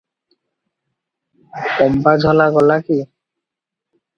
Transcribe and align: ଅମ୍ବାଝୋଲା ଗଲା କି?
ଅମ୍ବାଝୋଲା 1.85 2.49
ଗଲା 2.57 2.79
କି? 2.89 3.01